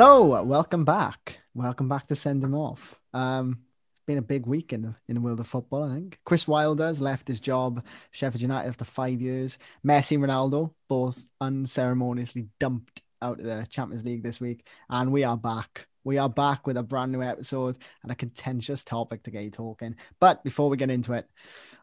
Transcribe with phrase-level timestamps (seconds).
[0.00, 1.38] Hello, welcome back.
[1.54, 3.00] Welcome back to Send Him Off.
[3.12, 3.64] Um,
[4.06, 6.20] been a big week in, in the world of football, I think.
[6.24, 9.58] Chris Wilder's left his job, Sheffield United after five years.
[9.84, 14.68] Messi and Ronaldo both unceremoniously dumped out of the Champions League this week.
[14.88, 15.88] And we are back.
[16.04, 19.50] We are back with a brand new episode and a contentious topic to get you
[19.50, 19.96] talking.
[20.20, 21.28] But before we get into it,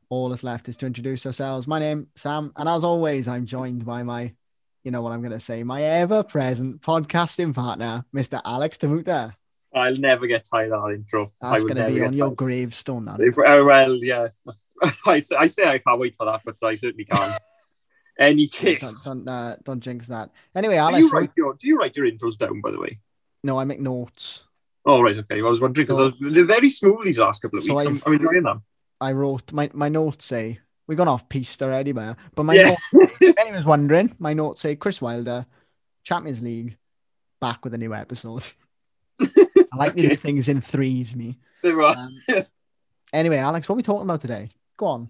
[0.08, 1.68] all that's left is to introduce ourselves.
[1.68, 4.34] My name, Sam, and as always, I'm joined by my
[4.86, 8.40] you know what I'm going to say, my ever present podcasting partner, Mr.
[8.46, 9.34] Alex Tamuta.
[9.74, 11.34] I'll never get tired of that intro.
[11.42, 13.06] That's going to be on your gravestone.
[13.06, 13.16] Now.
[13.16, 14.28] Uh, well, yeah.
[15.06, 17.42] I, say, I say I can't wait for that, but I certainly can't.
[18.20, 19.02] Any case.
[19.04, 20.30] Don't, don't, uh, don't, jinx that.
[20.56, 21.00] Anyway, Alex.
[21.00, 23.00] Do you, write your, do you write your intros down, by the way?
[23.44, 24.46] No, I make notes.
[24.86, 25.18] Oh, right.
[25.18, 25.40] Okay.
[25.40, 27.84] I was wondering because so, they're very smooth these last couple of weeks.
[27.84, 28.64] So I'm, I'm enjoying them.
[29.02, 32.16] I wrote my, my notes say We've gone off piste already, man.
[32.36, 32.76] But my yeah.
[32.94, 35.46] notes, if anyone's wondering, my notes say Chris Wilder,
[36.04, 36.77] Champions League,
[37.42, 38.44] back with a new episode.
[39.22, 40.16] I like okay.
[40.16, 41.40] things in threes, me.
[41.64, 41.96] They are.
[41.96, 42.44] Um,
[43.14, 44.50] anyway, Alex, what are we talking about today?
[44.77, 45.10] Go on.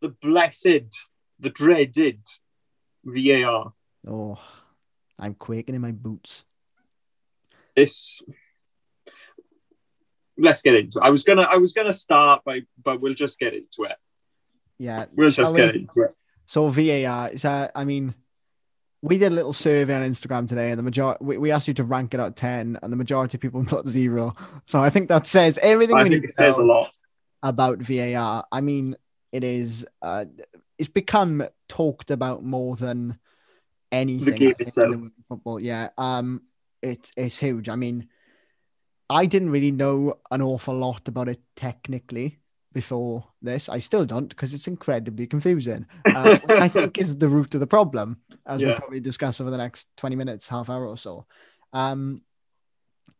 [0.00, 0.94] The blessed,
[1.38, 2.20] the dreaded
[3.04, 3.72] VAR.
[4.06, 4.38] Oh,
[5.18, 6.44] I'm quaking in my boots.
[7.74, 8.22] This
[10.38, 11.02] let's get into it.
[11.02, 13.96] I was gonna I was gonna start by but we'll just get into it.
[14.78, 15.80] Yeah, we'll just get we?
[15.80, 16.14] into it.
[16.46, 17.72] So VAR is that?
[17.74, 18.14] I mean,
[19.02, 21.74] we did a little survey on Instagram today, and the majority we, we asked you
[21.74, 24.32] to rank it out ten, and the majority of people put zero.
[24.64, 26.92] So I think that says everything I we need to says a lot
[27.42, 28.44] about VAR.
[28.50, 28.96] I mean,
[29.32, 30.26] it is uh,
[30.78, 33.18] it's become talked about more than
[33.90, 34.24] anything.
[34.24, 34.96] The game itself,
[35.28, 35.90] football, yeah.
[35.98, 36.42] Um,
[36.82, 37.68] it it's huge.
[37.68, 38.08] I mean,
[39.08, 42.38] I didn't really know an awful lot about it technically
[42.76, 43.70] before this.
[43.70, 45.86] I still don't because it's incredibly confusing.
[46.06, 48.68] Uh, I think is the root of the problem, as yeah.
[48.68, 51.26] we'll probably discuss over the next 20 minutes, half hour or so.
[51.74, 52.22] Um,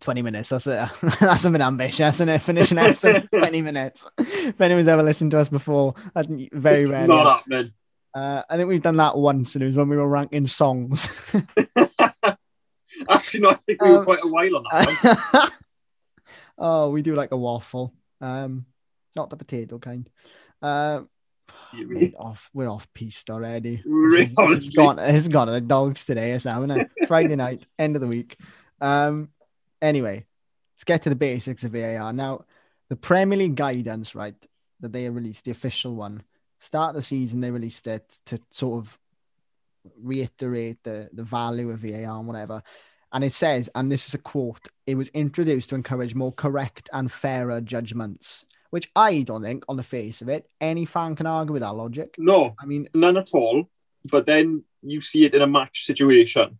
[0.00, 0.48] 20 minutes.
[0.48, 2.38] That's a that's a bit ambitious, isn't it?
[2.38, 4.06] Finish an episode 20 minutes.
[4.18, 7.08] If anyone's ever listened to us before, very it's rarely.
[7.08, 7.72] Not happening.
[8.14, 11.12] Uh, I think we've done that once, and it was when we were ranking songs.
[13.10, 15.52] Actually, no, I think we were um, quite a while on that
[16.58, 17.92] oh, we do like a waffle.
[18.20, 18.66] Um,
[19.16, 20.08] not the potato kind.
[20.62, 21.02] Uh,
[21.72, 22.50] we're off.
[22.52, 23.82] We're off piste already.
[23.84, 24.32] Really?
[24.38, 24.98] It's gone.
[24.98, 25.48] It's gone.
[25.48, 26.90] The dogs today, is haven't it?
[27.08, 28.36] Friday night, end of the week.
[28.80, 29.30] Um.
[29.80, 30.24] Anyway,
[30.74, 32.44] let's get to the basics of VAR now.
[32.88, 34.34] The Premier League guidance, right,
[34.80, 36.22] that they released, the official one,
[36.58, 38.98] start the season they released it to sort of
[39.98, 42.62] reiterate the the value of VAR and whatever.
[43.12, 46.90] And it says, and this is a quote: "It was introduced to encourage more correct
[46.92, 51.26] and fairer judgments." Which I don't think, on the face of it, any fan can
[51.26, 52.14] argue with that logic.
[52.18, 53.68] No, I mean, none at all.
[54.04, 56.58] But then you see it in a match situation.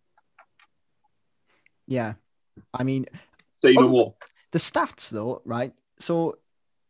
[1.87, 2.13] Yeah,
[2.73, 3.05] I mean,
[3.61, 4.15] say no more.
[4.51, 5.73] The stats, though, right?
[5.99, 6.37] So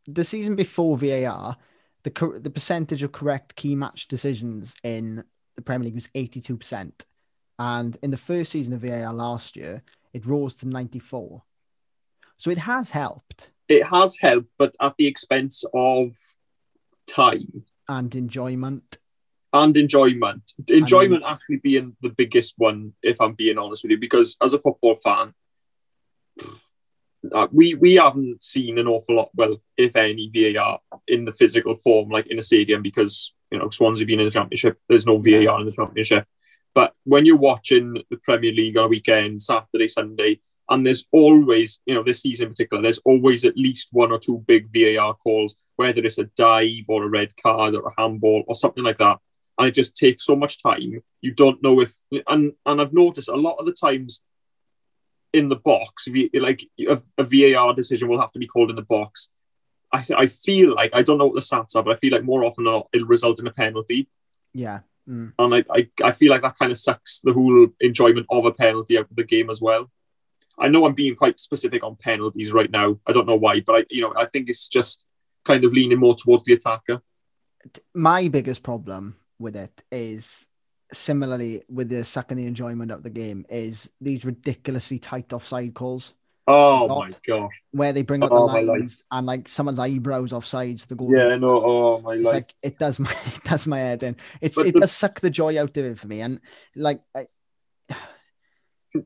[0.08, 1.58] the season before VAR,
[2.04, 5.24] the the percentage of correct key match decisions in
[5.56, 7.06] the Premier League was eighty two percent,
[7.60, 11.44] and in the first season of VAR last year, it rose to ninety four.
[12.38, 16.14] So it has helped it has helped, but at the expense of
[17.08, 18.98] time and enjoyment.
[19.54, 20.54] And enjoyment.
[20.68, 24.36] Enjoyment I mean, actually being the biggest one, if I'm being honest with you, because
[24.42, 25.34] as a football fan,
[27.32, 31.76] uh, we we haven't seen an awful lot, well, if any, VAR in the physical
[31.76, 35.18] form, like in a stadium, because you know Swansea being in the championship, there's no
[35.18, 36.26] VAR in the championship.
[36.76, 40.40] But when you're watching the Premier League on a weekend, Saturday, Sunday,
[40.70, 44.20] and there's always, you know, this season in particular, there's always at least one or
[44.20, 48.44] two big VAR calls, whether it's a dive or a red card or a handball
[48.48, 49.20] or something like that.
[49.58, 51.02] And it just takes so much time.
[51.22, 51.94] You don't know if,
[52.28, 54.22] and and I've noticed a lot of the times
[55.34, 58.70] in the box, if you like a, a VAR decision will have to be called
[58.70, 59.30] in the box.
[59.94, 62.24] I, I feel like I don't know what the stats are, but I feel like
[62.24, 64.10] more often than not it'll result in a penalty.
[64.54, 64.80] Yeah.
[65.08, 65.34] Mm.
[65.40, 68.52] And I, I, I feel like that kind of sucks the whole enjoyment of a
[68.52, 69.90] penalty out of the game as well.
[70.58, 73.00] I know I'm being quite specific on penalties right now.
[73.06, 75.06] I don't know why, but I, you know, I think it's just
[75.46, 77.02] kind of leaning more towards the attacker.
[77.94, 80.48] My biggest problem with it is
[80.94, 86.14] similarly with the sucking the enjoyment of the game is these ridiculously tight offside calls.
[86.50, 87.62] Oh my gosh!
[87.72, 91.14] Where they bring up oh, the lines and like someone's eyebrows offsides the goal.
[91.14, 91.62] Yeah, no.
[91.62, 92.34] Oh my life!
[92.34, 94.16] Like it does my it does my head in.
[94.40, 94.80] It's but it the...
[94.82, 96.40] does suck the joy out of it for me, and
[96.74, 97.28] like, I,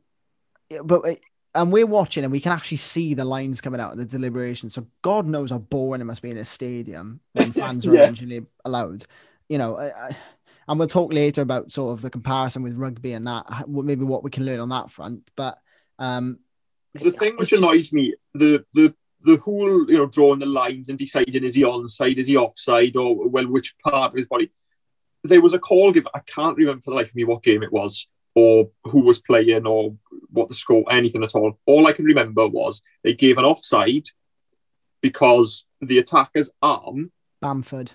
[0.84, 1.16] but uh,
[1.54, 4.70] and we're watching and we can actually see the lines coming out of the deliberation.
[4.70, 8.04] So God knows how boring it must be in a stadium when fans are yeah.
[8.04, 9.06] eventually allowed.
[9.50, 10.18] You know, I, I,
[10.68, 14.24] and we'll talk later about sort of the comparison with rugby and that, maybe what
[14.24, 15.30] we can learn on that front.
[15.36, 15.58] But
[16.00, 16.40] Um,
[16.94, 18.94] the thing which just- annoys me, the the
[19.24, 22.96] the whole you know drawing the lines and deciding is he onside, is he offside,
[22.96, 24.50] or well which part of his body.
[25.24, 26.10] There was a call given.
[26.16, 29.20] I can't remember for the life of me what game it was, or who was
[29.20, 29.96] playing, or
[30.30, 31.60] what the score, anything at all.
[31.66, 34.08] All I can remember was they gave an offside
[35.02, 37.12] because the attacker's arm,
[37.42, 37.94] Bamford.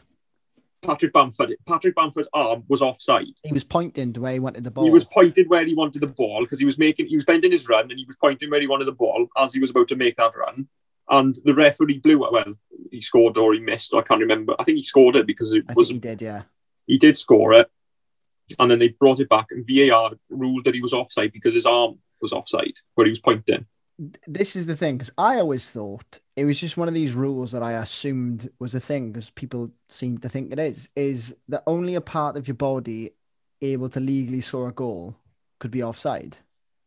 [0.83, 3.35] Patrick Bamford, Patrick Bamford's arm was offside.
[3.43, 4.85] He was pointing to where he wanted the ball.
[4.85, 7.51] He was pointed where he wanted the ball because he was making he was bending
[7.51, 9.89] his run and he was pointing where he wanted the ball as he was about
[9.89, 10.69] to make that run.
[11.09, 12.33] And the referee blew it.
[12.33, 12.55] Well,
[12.91, 13.95] he scored or he missed.
[13.95, 14.55] I can't remember.
[14.59, 16.43] I think he scored it because it was he did, yeah.
[16.87, 17.71] he did score it.
[18.59, 21.67] And then they brought it back and VAR ruled that he was offside because his
[21.67, 23.67] arm was offside where he was pointing.
[24.27, 27.53] This is the thing because I always thought it was just one of these rules
[27.53, 30.91] that I assumed was a thing because people seem to think it is.
[30.95, 33.13] Is that only a part of your body
[33.63, 35.17] able to legally score a goal
[35.59, 36.37] could be offside?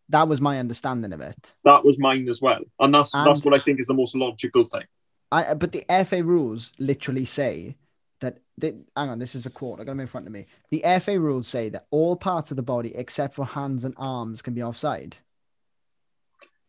[0.09, 1.53] That was my understanding of it.
[1.63, 2.61] That was mine as well.
[2.79, 4.85] And that's that's what I think is the most logical thing.
[5.31, 7.75] I but the FA rules literally say
[8.21, 9.79] that they, hang on, this is a quote.
[9.79, 10.45] I got them in front of me.
[10.71, 14.41] The FA rules say that all parts of the body except for hands and arms
[14.41, 15.17] can be offside.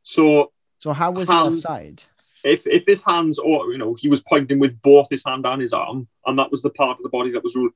[0.02, 2.02] So So how was Hands- it offside?
[2.42, 5.60] if if his hands or you know he was pointing with both his hand and
[5.60, 7.72] his arm and that was the part of the body that was ruled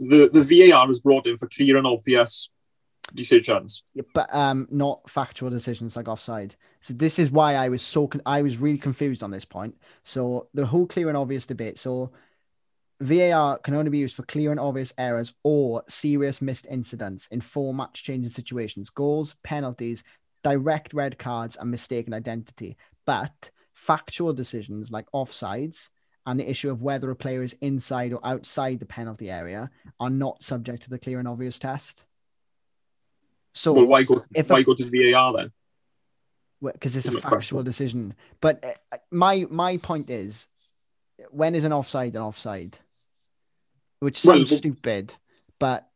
[0.00, 2.48] the the var was brought in for clear and obvious
[3.14, 6.56] decisions Yeah, but um, not factual decisions like offside.
[6.80, 9.76] So this is why I was so con- I was really confused on this point.
[10.02, 11.78] So the whole clear and obvious debate.
[11.78, 12.10] So
[13.00, 17.40] VAR can only be used for clear and obvious errors or serious missed incidents in
[17.40, 20.02] four match changing situations: goals, penalties,
[20.42, 22.76] direct red cards, and mistaken identity.
[23.04, 25.90] But factual decisions like offsides
[26.24, 29.70] and the issue of whether a player is inside or outside the penalty area
[30.00, 32.04] are not subject to the clear and obvious test.
[33.52, 35.52] So well why go to, if why a- go to var then
[36.62, 38.14] because it's a factual decision.
[38.40, 40.48] But uh, my my point is,
[41.30, 42.78] when is an offside an offside?
[44.00, 45.14] Which sounds well- stupid,
[45.58, 45.88] but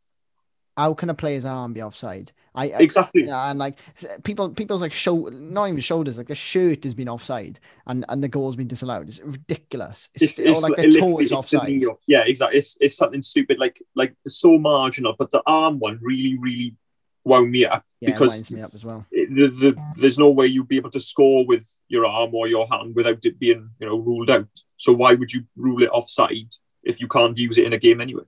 [0.76, 2.32] how can a player's arm be offside?
[2.54, 3.78] I, I exactly and like
[4.24, 8.22] people, people's like show, not even shoulders, like the shirt has been offside, and and
[8.24, 9.08] the goal's been disallowed.
[9.08, 10.08] It's ridiculous.
[10.14, 11.84] It's, it's, it's like li- the toe is offside.
[12.08, 16.36] yeah exactly it's, it's something stupid like like so marginal but the arm one really
[16.40, 16.74] really
[17.24, 19.06] wound me up Yeah, it because me up as well.
[19.12, 22.48] it- the, the, there's no way you'd be able to score with your arm or
[22.48, 25.90] your hand without it being you know ruled out so why would you rule it
[25.90, 26.52] offside
[26.82, 28.24] if you can't use it in a game anyway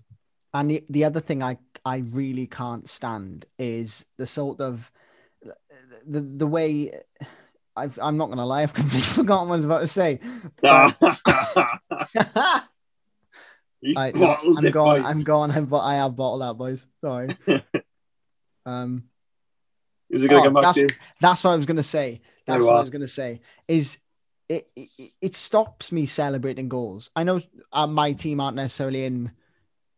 [0.54, 4.92] And the, the other thing I I really can't stand is the sort of
[6.06, 6.92] the the way
[7.74, 10.20] I've, I'm not gonna lie, I've completely forgotten what I was about to say.
[13.96, 15.02] I, no, I'm gone.
[15.02, 15.04] boys.
[15.16, 15.50] I'm gone.
[15.50, 16.86] I'm, but I have bottled that, boys.
[17.02, 17.28] Sorry.
[18.66, 19.04] um,
[20.08, 20.88] Is it going to Oh, come back that's- to you?
[21.20, 22.20] that's what I was gonna say.
[22.46, 23.40] That's what I was gonna say.
[23.66, 23.98] Is
[24.76, 25.12] it, it?
[25.20, 27.10] It stops me celebrating goals.
[27.14, 27.40] I know
[27.72, 29.32] uh, my team aren't necessarily in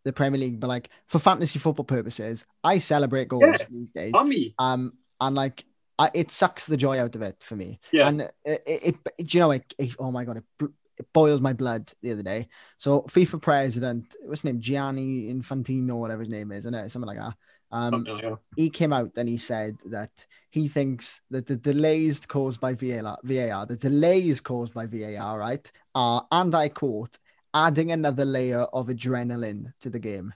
[0.04, 3.66] the Premier League, but like for fantasy football purposes, I celebrate goals Yeah.
[3.70, 4.12] these days.
[4.58, 5.64] Um, and like,
[5.98, 7.80] I, it sucks the joy out of it for me.
[7.92, 8.08] Yeah.
[8.08, 10.68] And it, it, it, you know, it, oh my god, it,
[10.98, 12.48] it boiled my blood the other day.
[12.79, 17.06] So FIFA president, what's his name, Gianni Infantino, whatever his name is, I know something
[17.06, 17.34] like that.
[17.74, 20.12] Um, Something he came out and he said that
[20.50, 25.72] he thinks that the delays caused by VAR, VAR the delays caused by VAR, right,
[25.93, 27.19] are, and I quote,
[27.52, 30.32] adding another layer of adrenaline to the game.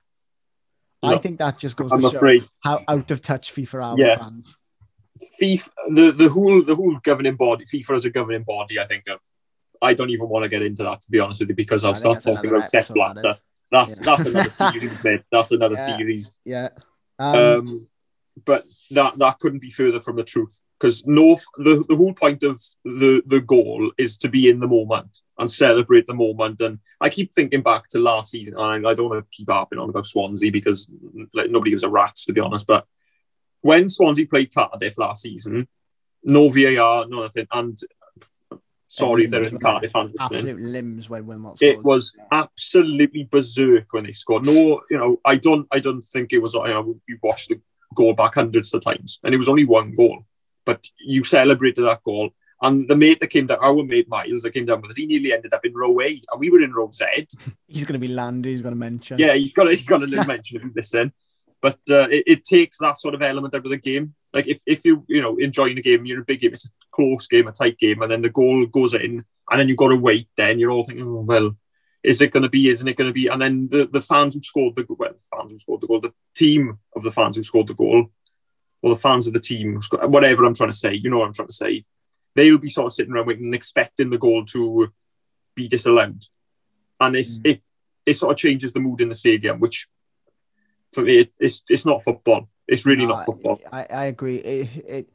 [1.00, 4.18] I think that just goes I'm to show how out of touch FIFA are Yeah.
[4.18, 4.58] fans.
[5.40, 9.06] FIFA, the, the whole the whole governing body, FIFA as a governing body, I think
[9.06, 9.20] of.
[9.80, 11.94] I don't even want to get into that to be honest with you because I'll
[11.94, 13.40] start talking about Sepp episode, that Blatter.
[13.70, 14.06] That's Yeah.
[14.06, 15.22] that's another series, mate.
[15.30, 15.96] That's another Yeah.
[15.98, 16.36] series.
[16.44, 16.68] Yeah.
[17.18, 17.88] Um, Um,
[18.44, 22.42] but that that couldn't be further from the truth because no, the the whole point
[22.42, 26.60] of the the goal is to be in the moment and celebrate the moment.
[26.60, 29.78] And I keep thinking back to last season, and I don't want to keep harping
[29.78, 30.88] on about Swansea because
[31.34, 32.66] like nobody gives a rat's to be honest.
[32.66, 32.86] But
[33.60, 35.66] when Swansea played Cardiff last season,
[36.22, 37.78] no VAR, no nothing, and
[38.98, 41.84] sorry if there isn't Cardiff fans listening absolute limbs when Wilmot it scored.
[41.84, 44.44] was absolutely berserk when they scored.
[44.44, 46.54] No, you know, I don't, I don't think it was.
[46.54, 47.60] You know, you've watched the
[47.94, 50.24] goal back hundreds of times, and it was only one goal,
[50.64, 52.30] but you celebrated that goal.
[52.60, 55.06] And the mate that came down, our mate Miles, that came down with us, he
[55.06, 57.04] nearly ended up in row A, and we were in row Z.
[57.68, 58.48] He's going to be landed.
[58.48, 59.18] He's going to mention.
[59.18, 61.12] Yeah, he's got, a, he's got a little mention if you listen.
[61.60, 64.14] But uh, it, it takes that sort of element out of the game.
[64.32, 66.66] Like if, if you you know enjoying a game, you're in a big game, it's
[66.66, 69.78] a close game, a tight game, and then the goal goes in, and then you've
[69.78, 70.28] got to wait.
[70.36, 71.56] Then you're all thinking, oh, well,
[72.02, 72.68] is it going to be?
[72.68, 73.26] Isn't it going to be?
[73.26, 76.00] And then the, the fans who scored the well, the fans who scored the goal,
[76.00, 78.10] the team of the fans who scored the goal,
[78.82, 81.34] or the fans of the team, whatever I'm trying to say, you know what I'm
[81.34, 81.84] trying to say,
[82.34, 84.92] they'll be sort of sitting around waiting and expecting the goal to
[85.54, 86.22] be disallowed.
[87.00, 87.52] And it's, mm.
[87.52, 87.62] it,
[88.06, 89.88] it sort of changes the mood in the stadium, which
[90.98, 92.48] for me, it, it's, it's not football.
[92.66, 93.60] It's really no, not football.
[93.72, 94.36] I, I agree.
[94.36, 95.08] It,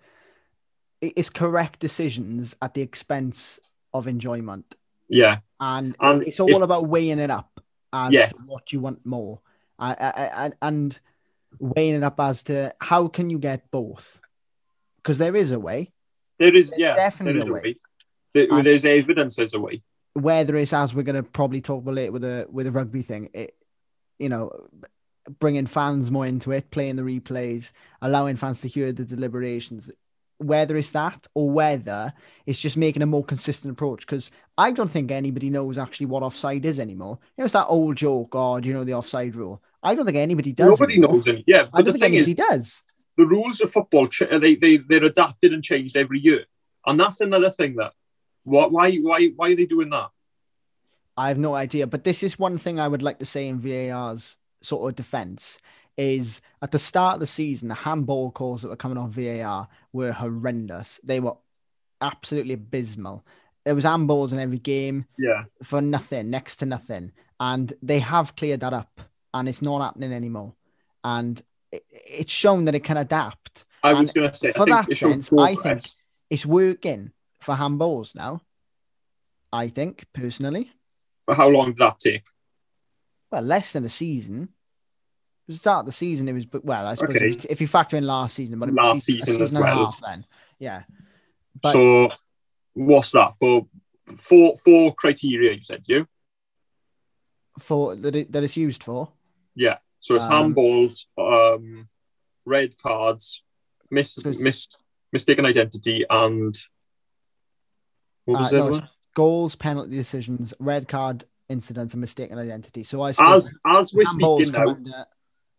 [1.02, 3.60] it, it's correct decisions at the expense
[3.94, 4.76] of enjoyment.
[5.10, 5.40] Yeah.
[5.60, 7.60] And, and it's all about weighing it up
[7.92, 8.28] as yeah.
[8.28, 9.42] to what you want more.
[9.78, 10.98] I, I, I, and
[11.60, 14.22] weighing it up as to how can you get both?
[14.98, 15.92] Because there is a way.
[16.40, 17.62] There is, There's yeah, definitely there is a way.
[17.62, 17.76] way.
[18.34, 19.84] There, there's evidence there's a way.
[20.14, 23.02] Whether it's as we're going to probably talk about later with a with a rugby
[23.02, 23.56] thing, it,
[24.18, 24.70] you know,
[25.40, 29.90] bringing fans more into it, playing the replays, allowing fans to hear the deliberations.
[30.38, 32.14] Whether it's that or whether
[32.46, 36.24] it's just making a more consistent approach, because I don't think anybody knows actually what
[36.24, 37.20] offside is anymore.
[37.38, 39.62] You know, it's that old joke, or do you know the offside rule?
[39.82, 40.68] I don't think anybody does.
[40.68, 41.16] Nobody anymore.
[41.16, 41.44] knows any.
[41.48, 42.84] Yeah, but the thing is, does.
[43.18, 46.46] the rules of football they they they're adapted and changed every year,
[46.86, 47.94] and that's another thing that
[48.44, 50.10] what why why why are they doing that?
[51.16, 53.60] I have no idea, but this is one thing I would like to say in
[53.60, 55.60] VAR's sort of defense
[55.98, 59.68] is at the start of the season, the handball calls that were coming off VAR
[59.92, 61.00] were horrendous.
[61.04, 61.36] They were
[62.02, 63.24] absolutely abysmal.
[63.66, 68.36] There was handballs in every game, yeah, for nothing, next to nothing, and they have
[68.36, 69.02] cleared that up
[69.34, 70.54] and it's not happening anymore.
[71.04, 71.42] And
[71.72, 73.66] it, it's shown that it can adapt.
[73.82, 75.82] I was going to say, for that sense, I think
[76.30, 78.42] it's working for handballs now.
[79.52, 80.72] I think personally.
[81.28, 82.24] But how long did that take?
[83.34, 84.50] Well, less than a season.
[85.48, 87.32] The start of the season, it was, but well, I suppose okay.
[87.32, 89.86] if, if, you factor in last season, but last season, season, as well.
[89.86, 90.24] Half, then,
[90.60, 90.84] yeah.
[91.60, 92.12] But, so,
[92.76, 93.66] what's that for?
[94.16, 96.06] Four four criteria you said you
[97.58, 99.12] for that it, that it's used for.
[99.56, 99.78] Yeah.
[100.00, 101.90] So it's um, handballs, um,
[102.46, 103.42] red cards,
[103.90, 104.80] missed, missed,
[105.12, 106.56] mistaken identity, and
[108.26, 108.80] what was uh, no,
[109.16, 112.84] goals, penalty decisions, red card incidents, and mistaken identity.
[112.84, 115.06] So I as as we're speaking now,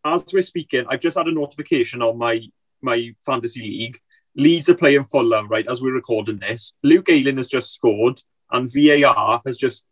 [0.05, 2.41] as we're speaking, I've just had a notification on my
[2.83, 3.99] my fantasy league.
[4.37, 6.73] Leeds are playing Fulham right as we're recording this.
[6.83, 9.85] Luke Ayling has just scored, and VAR has just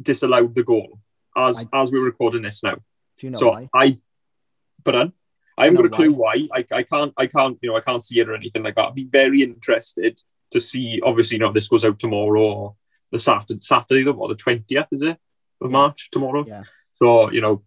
[0.00, 1.00] disallowed the goal
[1.36, 1.82] as I...
[1.82, 2.74] as we're recording this now.
[2.74, 3.68] Do you know so why?
[3.74, 3.98] I,
[4.84, 4.94] but
[5.56, 6.46] I haven't got a clue why.
[6.50, 6.60] why.
[6.70, 8.88] I, I can't, I can't, you know, I can't see it or anything like that.
[8.88, 11.00] I'd be very interested to see.
[11.02, 12.76] Obviously, you know, this goes out tomorrow or
[13.10, 15.18] the Saturday, Saturday, the what, the twentieth is it
[15.60, 16.44] of March tomorrow?
[16.46, 16.62] Yeah.
[16.92, 17.62] So you know,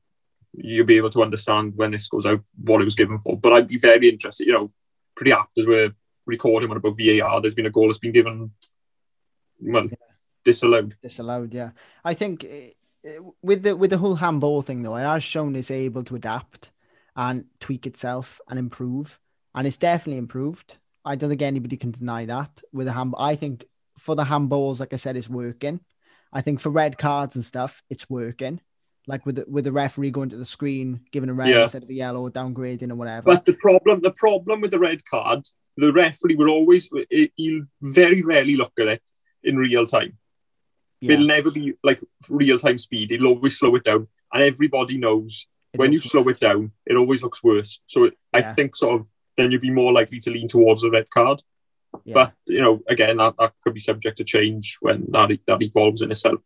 [0.54, 3.38] you'll be able to understand when this goes out what it was given for.
[3.38, 4.48] But I'd be very interested.
[4.48, 4.72] You know,
[5.16, 5.94] pretty apt as we're
[6.26, 7.42] recording one about VAR.
[7.42, 8.52] There's been a goal that's been given,
[9.60, 9.96] well, yeah.
[10.44, 10.96] disallowed.
[11.02, 11.54] Disallowed.
[11.54, 11.72] Yeah,
[12.04, 12.72] I think eh,
[13.06, 16.16] eh, with the with the whole handball thing though, it has shown it's able to
[16.16, 16.72] adapt
[17.16, 19.20] and tweak itself and improve,
[19.56, 20.78] and it's definitely improved.
[21.04, 22.62] I don't think anybody can deny that.
[22.72, 23.66] With a hand, I think
[23.98, 25.80] for the handballs, like I said, it's working.
[26.34, 28.62] I think for red cards and stuff, it's working.
[29.08, 31.64] Like with the, with the referee going to the screen, giving a red yeah.
[31.64, 33.26] instead of a yellow, downgrading or whatever.
[33.26, 35.42] But the problem, the problem with the red card,
[35.76, 36.88] the referee will always,
[37.36, 39.02] he'll very rarely look at it
[39.44, 40.18] in real time.
[41.00, 41.14] Yeah.
[41.14, 43.12] It'll never be like real time speed.
[43.12, 46.96] It'll always slow it down, and everybody knows it when you slow it down, it
[46.96, 47.82] always looks worse.
[47.88, 48.40] So it, yeah.
[48.40, 51.42] I think sort of then you'd be more likely to lean towards a red card.
[52.04, 52.14] Yeah.
[52.14, 56.02] But you know, again, that, that could be subject to change when that that evolves
[56.02, 56.40] in itself.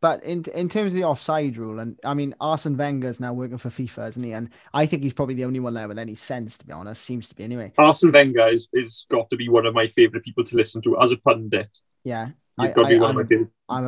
[0.00, 3.32] But in in terms of the offside rule, and I mean, Arsene Wenger is now
[3.32, 4.32] working for FIFA, isn't he?
[4.32, 7.02] And I think he's probably the only one there with any sense, to be honest.
[7.02, 7.72] Seems to be anyway.
[7.78, 11.00] Arsene Wenger is is got to be one of my favorite people to listen to
[11.00, 11.80] as a pundit.
[12.04, 13.18] Yeah, I, am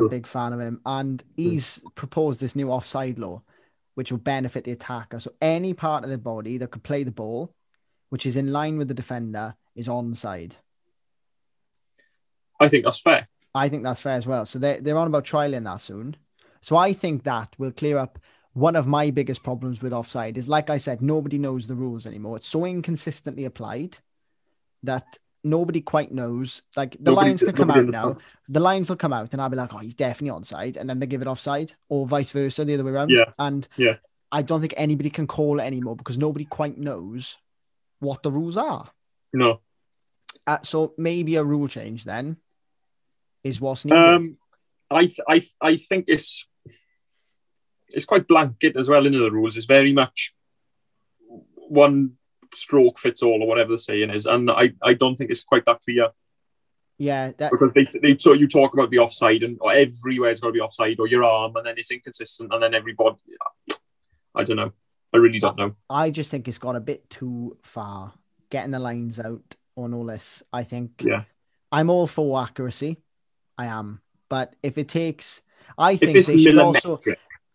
[0.05, 1.95] a big fan of him, and he's mm.
[1.95, 3.41] proposed this new offside law,
[3.95, 5.19] which will benefit the attacker.
[5.19, 7.53] So any part of the body that could play the ball,
[8.09, 10.53] which is in line with the defender, is onside.
[12.61, 13.27] I think that's fair.
[13.53, 14.45] I think that's fair as well.
[14.45, 16.15] So they're, they're on about trialing that soon.
[16.61, 18.19] So I think that will clear up
[18.53, 22.05] one of my biggest problems with offside is like I said, nobody knows the rules
[22.05, 22.37] anymore.
[22.37, 23.97] It's so inconsistently applied
[24.83, 26.61] that nobody quite knows.
[26.75, 28.17] Like the nobody, lines can come out now.
[28.49, 30.99] The lines will come out, and I'll be like, "Oh, he's definitely onside," and then
[30.99, 33.09] they give it offside, or vice versa, the other way around.
[33.09, 33.31] Yeah.
[33.39, 33.97] And yeah,
[34.31, 37.37] I don't think anybody can call it anymore because nobody quite knows
[37.99, 38.89] what the rules are.
[39.33, 39.61] No.
[40.45, 42.37] Uh, so maybe a rule change then
[43.43, 44.03] is what's needed.
[44.03, 44.37] Um,
[44.89, 46.47] I I I think it's
[47.89, 49.57] it's quite blanket as well in the rules.
[49.57, 50.33] It's very much
[51.55, 52.13] one
[52.53, 55.65] stroke fits all or whatever the saying is, and I, I don't think it's quite
[55.65, 56.09] that clear.
[56.97, 57.51] Yeah, that...
[57.51, 60.59] because they, they so you talk about the offside and or everywhere's got to be
[60.59, 63.17] offside or your arm, and then it's inconsistent, and then everybody.
[64.35, 64.71] I don't know.
[65.13, 65.75] I really don't know.
[65.89, 68.13] I just think it's gone a bit too far.
[68.49, 70.43] getting the lines out on all this.
[70.51, 71.23] I think Yeah.
[71.71, 72.97] I'm all for accuracy.
[73.61, 74.01] I am.
[74.29, 75.41] But if it takes,
[75.77, 76.97] I think they should also.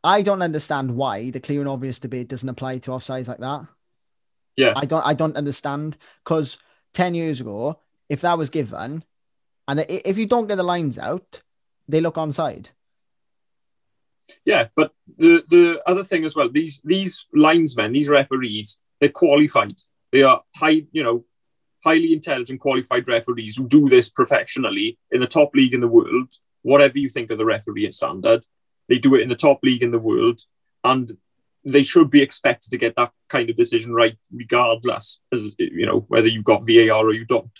[0.04, 3.66] I don't understand why the clear and obvious debate doesn't apply to offsides like that.
[4.56, 4.72] Yeah.
[4.76, 5.04] I don't.
[5.04, 6.58] I don't understand because
[6.92, 9.02] ten years ago, if that was given,
[9.66, 11.42] and if you don't get the lines out,
[11.88, 12.70] they look onside.
[14.44, 14.68] yeah.
[14.75, 19.76] But the the other thing as well, these these linesmen, these referees, they're qualified.
[20.12, 21.25] They are high, you know,
[21.86, 26.32] highly intelligent, qualified referees who do this professionally in the top league in the world.
[26.62, 28.44] Whatever you think of the refereeing standard,
[28.88, 30.40] they do it in the top league in the world,
[30.82, 31.10] and
[31.64, 36.04] they should be expected to get that kind of decision right, regardless, as you know,
[36.08, 37.56] whether you've got VAR or you don't.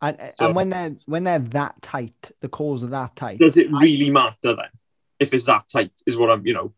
[0.00, 3.38] And So- and when they're when they're that tight, the calls are that tight.
[3.40, 4.72] Does it really matter then?
[5.18, 6.72] If it's that tight, is what I'm, you know,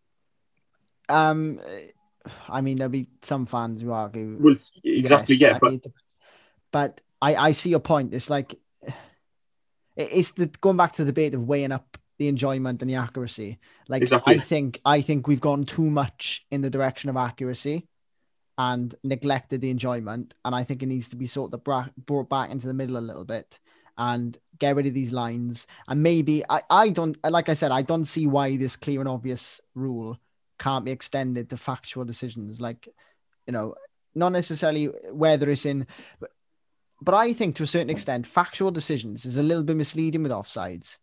[1.11, 1.61] Um,
[2.49, 5.87] I mean, there'll be some fans who argue will exactly, Yes, yeah, but
[6.75, 8.13] but I I see your point.
[8.13, 8.59] It's like
[9.97, 13.59] it's the going back to the debate of weighing up the enjoyment and the accuracy.
[13.89, 14.35] Like Exactly.
[14.35, 17.87] I think I think we've gone too much in the direction of accuracy
[18.59, 22.29] and neglected the enjoyment, and I think it needs to be sort of bra- brought
[22.29, 23.61] back into the middle a little bit
[23.97, 25.69] and get rid of these lines.
[25.87, 29.09] And maybe I I don't like I said I don't see why this clear and
[29.09, 30.19] obvious rule
[30.59, 32.89] can't be extended to factual decisions like
[33.45, 33.75] you know
[34.15, 35.85] not necessarily whether it's in
[37.03, 40.33] but, I think to a certain extent factual decisions is a little bit misleading with
[40.33, 40.99] offsides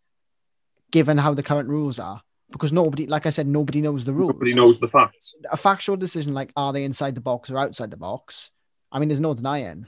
[0.90, 4.32] given how the current rules are because nobody like I said nobody knows the rules
[4.34, 5.34] nobody knows the facts.
[5.50, 8.50] a factual decision like are they inside the box or outside the box
[8.90, 9.86] I mean there's no denying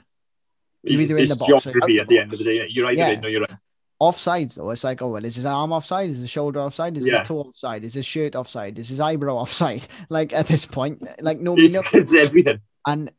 [0.83, 2.65] You're It's, either in the box or out at the the end of the day.
[2.69, 3.09] You're either Yeah.
[3.09, 3.59] in or you're out.
[4.01, 7.05] offsides though it's like oh well is his arm offside is his shoulder offside is
[7.05, 7.19] Yeah.
[7.19, 11.03] his toe offside is his shirt offside is his eyebrow offside like at this point
[11.21, 12.61] like nobody knows It's, it's everything.
[12.87, 13.09] And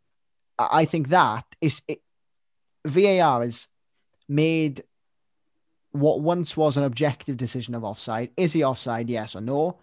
[0.58, 2.00] I I think that is it,
[2.86, 3.68] VAR has
[4.28, 4.82] made
[5.92, 8.30] what once was an objective decision of offside.
[8.36, 9.08] Is he offside?
[9.08, 9.78] Yes or no?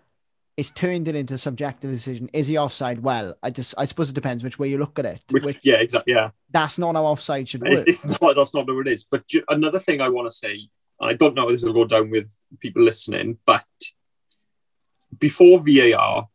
[0.55, 2.29] It's turned it into a subjective decision.
[2.31, 3.01] Is he offside?
[3.01, 5.21] Well, I just I suppose it depends which way you look at it.
[5.31, 6.13] Which, Which, yeah, exactly.
[6.13, 7.71] Yeah, that's not how offside should work.
[7.71, 9.03] it's, it's not, that's not what it is.
[9.03, 11.73] But ju- another thing I want to say, and I don't know if this will
[11.73, 13.65] go down with people listening, but
[15.17, 16.27] before VAR,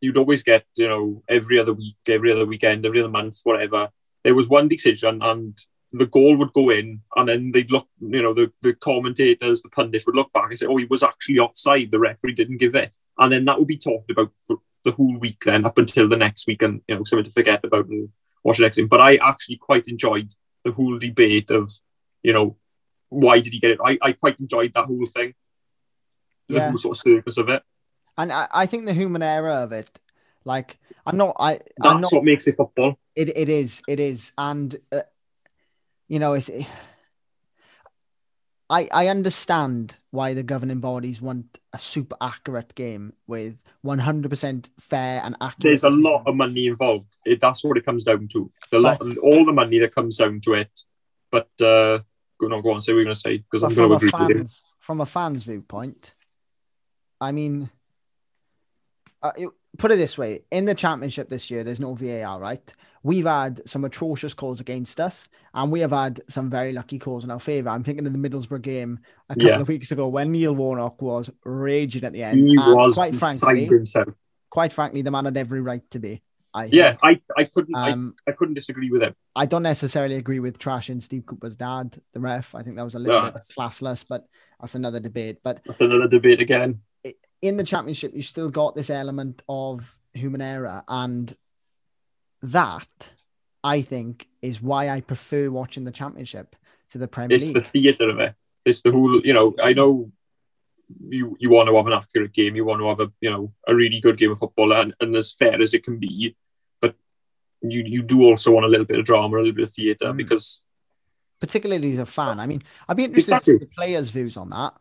[0.00, 3.88] you'd always get, you know, every other week, every other weekend, every other month, whatever.
[4.24, 5.56] There was one decision, and
[5.98, 9.68] the goal would go in, and then they'd look, you know, the, the commentators, the
[9.68, 11.90] pundits would look back and say, oh, he was actually offside.
[11.90, 12.96] The referee didn't give it.
[13.18, 16.16] And then that would be talked about for the whole week, then up until the
[16.16, 18.08] next week, and, you know, something to forget about and
[18.42, 18.88] watch the next thing.
[18.88, 20.32] But I actually quite enjoyed
[20.64, 21.70] the whole debate of,
[22.22, 22.56] you know,
[23.08, 23.78] why did he get it?
[23.84, 25.34] I, I quite enjoyed that whole thing.
[26.48, 26.68] The Yeah.
[26.68, 27.62] whole sort of circus of it.
[28.18, 29.90] and I, I think the human error of it,
[30.44, 32.98] like I'm not I That's I'm not what makes it football.
[33.16, 35.02] It it is it is, and uh,
[36.08, 36.50] you know it's.
[38.70, 44.30] I I understand why the governing bodies want a super accurate game with one hundred
[44.30, 45.60] percent fair and accurate.
[45.60, 47.14] There's a lot of money involved.
[47.24, 48.50] It, that's what it comes down to.
[48.70, 50.80] The lot, all the money that comes down to it.
[51.30, 52.00] But uh,
[52.38, 52.80] go no, go on.
[52.80, 54.34] Say what you're going to say because I'm going to agree with you.
[54.36, 56.14] fans from a fan's viewpoint,
[57.20, 57.70] I mean,
[59.24, 62.72] uh, it- put it this way: in the championship this year, there's no VAR, right?
[63.02, 67.24] We've had some atrocious calls against us, and we have had some very lucky calls
[67.24, 67.68] in our favour.
[67.70, 69.60] I'm thinking of the Middlesbrough game a couple Yeah.
[69.60, 72.48] of weeks ago when Neil Warnock was raging at the end.
[72.48, 74.08] He was quite frankly, himself.
[74.48, 76.22] quite frankly, the man had every right to be.
[76.54, 76.96] I Yeah.
[77.02, 79.14] I, I couldn't Um, I, I couldn't disagree with him.
[79.34, 82.54] I don't necessarily agree with trashing Steve Cooper's dad, the ref.
[82.54, 83.30] I think that was a little Yeah.
[83.30, 84.24] bit classless, but
[84.60, 85.38] that's another debate.
[85.42, 86.80] But That's another debate again.
[87.44, 91.36] In the championship, you still got this element of human error, and
[92.42, 93.10] that
[93.62, 96.56] I think is why I prefer watching the championship
[96.92, 98.34] to the Premier It's the theatre of it.
[98.64, 99.20] It's the whole.
[99.20, 100.10] You know, I know
[101.06, 102.56] you you want to have an accurate game.
[102.56, 105.14] You want to have a you know a really good game of football and, and
[105.14, 106.34] as fair as it can be.
[106.80, 106.94] But
[107.60, 110.06] you you do also want a little bit of drama, a little bit of theatre
[110.06, 110.16] Mm.
[110.16, 110.64] because
[111.40, 112.40] particularly as a fan.
[112.40, 113.54] I mean, I'd be interested Exactly.
[113.54, 114.72] in the players' views on that,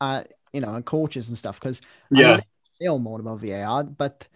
[0.00, 2.38] uh, you know, and coaches and stuff, because yeah,
[2.80, 4.28] they all moan about VAR, but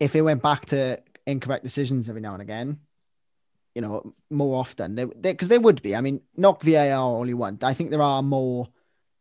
[0.00, 2.80] if it went back to incorrect decisions every now and again,
[3.74, 5.94] you know, more often, they because they would be.
[5.94, 7.64] I mean, knock VAR all you want.
[7.64, 8.68] I think there are more.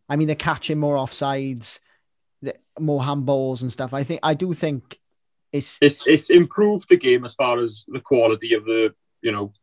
[0.09, 1.79] I mean, they're catching more offsides,
[2.41, 3.93] the- more handballs and stuff.
[3.93, 4.99] I think I do think
[5.51, 9.53] it's it's it's improved the game as far as the quality of the you know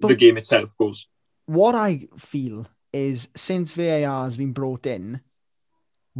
[0.00, 1.06] the game itself goes.
[1.46, 5.20] what I feel is since VAR has been brought in,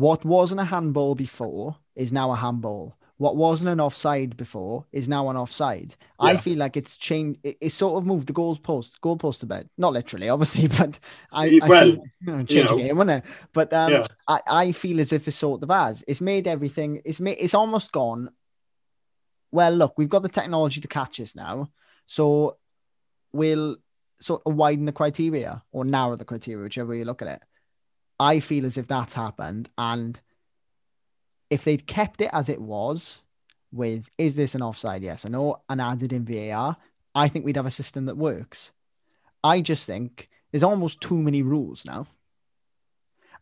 [0.04, 2.86] what wasn't a handball before is now a handball.
[3.24, 5.90] what wasn't an offside before is now an offside.
[6.18, 7.38] I feel like it's changed.
[7.48, 9.68] It, it's sort of moved the goalpost, goalpost a bit.
[9.76, 10.98] Not literally, obviously, but
[11.30, 12.76] I, I Well, feel, you know, change know.
[12.78, 13.30] the game, wouldn't it?
[13.52, 14.06] But um, Yeah.
[14.26, 17.02] I, I feel as if it's sort of as it's made everything.
[17.04, 17.36] It's made.
[17.44, 18.30] It's almost gone.
[19.52, 21.68] Well, look, we've got the technology to catch us now,
[22.06, 22.56] so
[23.32, 23.76] we'll
[24.20, 27.42] sort of widen the criteria or narrow the criteria, whichever way you look at it.
[28.20, 30.20] I feel as if that's happened, and
[31.48, 33.22] if they'd kept it as it was,
[33.72, 35.02] with is this an offside?
[35.02, 36.76] Yes or no, and added in VAR,
[37.14, 38.70] I think we'd have a system that works.
[39.42, 42.06] I just think there's almost too many rules now.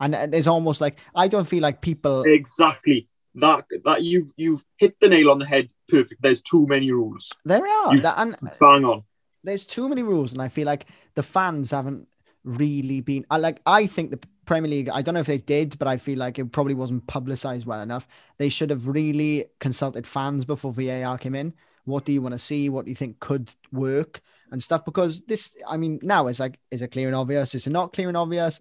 [0.01, 3.09] And there's almost like I don't feel like people Exactly.
[3.35, 5.71] That that you've you've hit the nail on the head.
[5.89, 6.23] Perfect.
[6.23, 7.33] There's too many rules.
[7.45, 9.03] there are You- that, and Bang on.
[9.43, 12.09] there's too many rules, and I feel like the fans haven't
[12.45, 13.27] really been.
[13.31, 13.61] I like.
[13.67, 14.89] I think the Premier League.
[14.89, 17.83] I don't know if they did, but I feel like it probably wasn't publicized well
[17.83, 18.09] enough.
[18.39, 21.53] They should have really consulted fans before VAR came in.
[21.85, 22.71] What do you want to see?
[22.71, 24.87] What do you think could work and stuff?
[24.87, 27.55] Because this, I mean, now it's like, is it clear and obvious?
[27.55, 28.59] Is it not clear and obvious?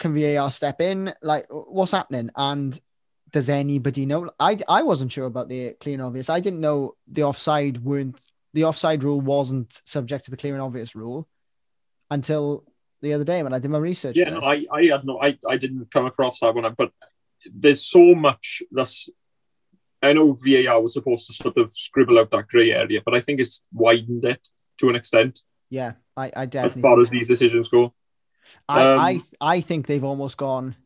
[0.00, 1.14] Can VAR step in?
[1.22, 2.30] Like, what's happening?
[2.34, 2.78] And
[3.30, 4.30] does anybody know?
[4.40, 6.28] I I wasn't sure about the clear and obvious.
[6.28, 10.62] I didn't know the offside weren't the offside rule wasn't subject to the clear and
[10.62, 11.28] obvious rule
[12.10, 12.64] until
[13.02, 14.16] the other day when I did my research.
[14.16, 14.40] Yeah, no.
[14.40, 16.92] I, I had no, I, I didn't come across that one, but
[17.52, 19.08] there's so much that's.
[20.02, 23.20] I know VAR was supposed to sort of scribble out that grey area, but I
[23.20, 24.46] think it's widened it
[24.78, 27.94] to an extent yeah, I, I as far as these decisions go.
[28.68, 30.76] I, um, I I think they've almost gone.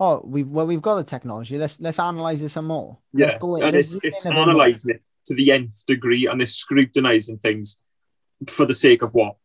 [0.00, 1.58] Oh, we've well, we've got the technology.
[1.58, 2.98] Let's let's analyze this some more.
[3.12, 3.64] Let's Yeah, go in.
[3.64, 4.50] and let's it's, it's in a bit more.
[4.50, 7.76] analysing it to the nth degree, and they're scrutinising things
[8.48, 9.36] for the sake of what.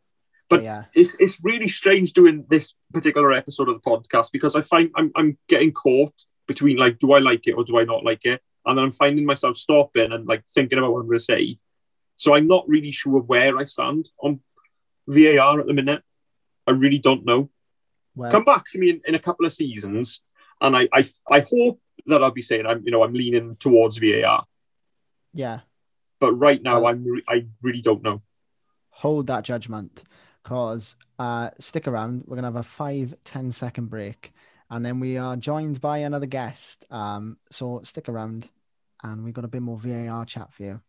[0.49, 4.61] But- yeah, It's it's really strange doing this particular episode of the podcast because I
[4.61, 6.13] find I'm I'm getting caught
[6.47, 8.91] between like, do I like it or do I not like it, and then I'm
[8.91, 11.57] finding myself stopping and like thinking about what I'm going to say.
[12.15, 14.39] So I'm not really sure where I stand on
[15.07, 16.01] VAR at the minute.
[16.65, 17.49] I really don't know.
[18.15, 20.21] well, Come back to me in, in a couple of seasons,
[20.61, 23.97] and I, I I hope that I'll be saying I'm you know I'm leaning towards
[23.97, 24.45] VAR.
[25.33, 25.59] yeah.
[26.19, 28.21] But right now, Well- I'm re- I really don't know.
[28.89, 30.03] Hold that judgment,
[30.47, 32.23] cause uh, stick around.
[32.25, 34.31] We're gonna have a five ten second break,
[34.69, 36.85] and then we are joined by another guest.
[36.89, 38.47] Um, so stick around,
[39.03, 40.79] and we've got a bit more VAR chat for you.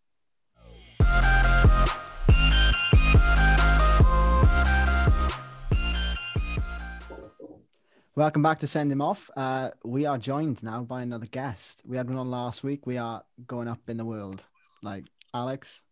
[8.15, 9.29] Welcome back to Send Him Off.
[9.37, 11.83] Uh, we are joined now by another guest.
[11.85, 12.87] We had one on last week.
[12.87, 14.45] We are going up in the world.
[14.83, 15.83] Like Alex,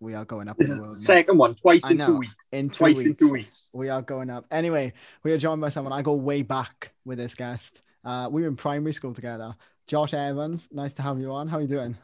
[0.00, 0.94] we are going up This is the world.
[0.94, 2.34] second one, twice in two weeks.
[2.52, 3.06] In two Twice weeks.
[3.08, 3.68] in two weeks.
[3.72, 4.46] We are going up.
[4.50, 5.92] Anyway, we are joined by someone.
[5.92, 7.82] I go way back with this guest.
[8.04, 9.54] Uh, we were in primary school together.
[9.86, 11.48] Josh Evans, nice to have you on.
[11.48, 11.96] How are you doing?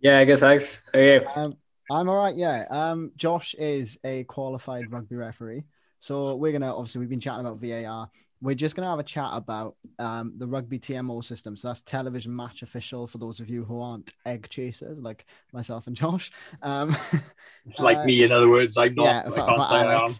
[0.00, 0.38] Yeah, good.
[0.40, 0.80] Thanks.
[0.92, 1.26] How are you?
[1.34, 1.54] Um,
[1.90, 2.34] I'm all right.
[2.36, 2.64] Yeah.
[2.70, 5.64] Um, Josh is a qualified rugby referee.
[6.00, 8.08] So we're gonna obviously we've been chatting about VAR.
[8.40, 11.56] We're just gonna have a chat about um, the rugby TMO system.
[11.56, 15.86] So that's television match official for those of you who aren't egg chasers like myself
[15.86, 16.30] and Josh.
[16.62, 16.96] Um,
[17.78, 19.04] like uh, me, in other words, I'm not.
[19.04, 20.14] yeah, I can't for say I am.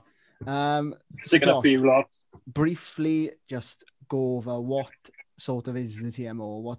[0.46, 2.06] Um, Sticking up for you lot.
[2.46, 4.90] briefly just go over what
[5.36, 6.78] sort of is the TMO, what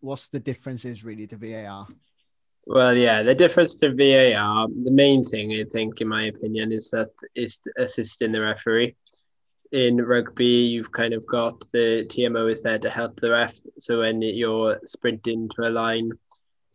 [0.00, 1.86] what's the differences really to VAR?
[2.66, 6.90] Well, yeah, the difference to VAR, the main thing I think, in my opinion, is
[6.90, 8.94] that that is assisting the referee.
[9.72, 13.58] In rugby, you've kind of got the TMO is there to help the ref.
[13.78, 16.10] So when you're sprinting to a line,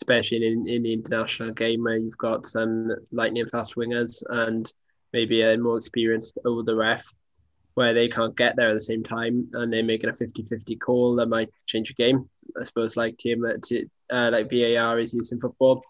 [0.01, 4.71] especially in, in the international game where you've got some lightning fast wingers and
[5.13, 7.05] maybe a more experienced older ref,
[7.75, 11.15] where they can't get there at the same time and they're making a 50-50 call
[11.17, 12.27] that might change a game.
[12.59, 15.83] I suppose like TM, t- uh, like VAR is used in football,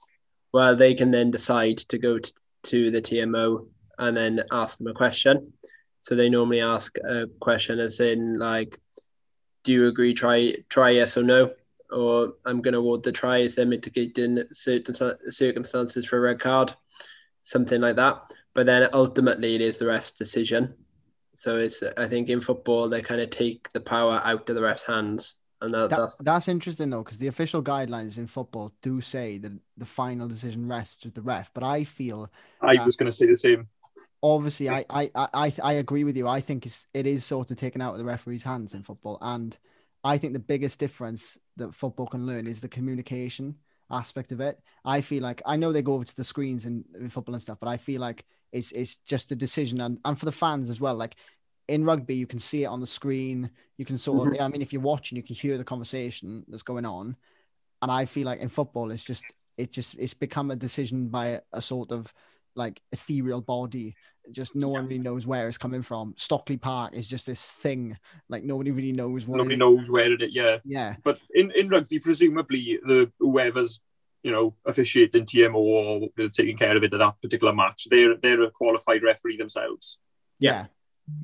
[0.51, 3.65] where they can then decide to go t- to the TMO
[3.97, 5.53] and then ask them a question.
[6.07, 8.79] So they normally ask a question as in like,
[9.65, 10.13] do you agree?
[10.13, 11.51] Try try yes or no,
[11.91, 14.95] or I'm going to award the try as they're mitigating certain
[15.29, 16.73] circumstances for a red card,
[17.41, 18.21] something like that.
[18.53, 20.75] But then ultimately it is the ref's decision.
[21.35, 24.61] So it's I think in football they kind of take the power out of the
[24.61, 28.71] ref's hands, and that, That, that's that's interesting though, because the official guidelines in football
[28.81, 31.53] do say that the final decision rests with the ref.
[31.53, 33.67] But I feel I was going to say the same.
[34.23, 36.27] Obviously I, I I I agree with you.
[36.27, 39.17] I think it's it is sort of taken out of the referee's hands in football,
[39.21, 39.57] and
[40.03, 43.55] I think the biggest difference that football can learn is the communication
[43.89, 44.59] aspect of it.
[44.85, 47.41] I feel like I know they go over to the screens in, in football and
[47.41, 50.69] stuff, but I feel like it's it's just a decision and, and for the fans
[50.69, 50.95] as well.
[50.95, 51.15] Like
[51.67, 53.49] in rugby, you can see it on the screen.
[53.77, 54.43] You can sort of mm-hmm.
[54.43, 57.15] I mean, if you're watching, you can hear the conversation that's going on.
[57.81, 61.41] and I feel like in football, it's just it just it's become a decision by
[61.53, 62.13] a sort of
[62.57, 63.95] like ethereal body.
[64.33, 66.13] Just no one really knows where it's coming from.
[66.17, 69.37] Stockley Park is just this thing, like nobody really knows what.
[69.37, 70.33] Nobody it- knows where it is.
[70.33, 73.79] Yeah, Yeah, but in, in rugby, presumably the whoever's
[74.23, 78.41] you know officiating TMO or taking care of it at that particular match, they're they're
[78.43, 79.97] a qualified referee themselves.
[80.39, 80.65] yeah,